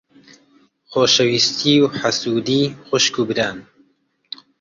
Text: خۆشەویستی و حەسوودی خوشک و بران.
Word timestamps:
خۆشەویستی 0.91 1.73
و 1.83 1.85
حەسوودی 1.99 2.63
خوشک 2.87 3.15
و 3.19 3.23
بران. 3.29 3.57